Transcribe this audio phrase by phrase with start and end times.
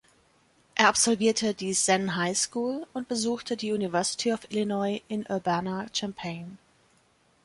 [0.73, 6.57] Er absolvierte die Senn High School und besuchte die University of Illinois in Urbana-Champaign.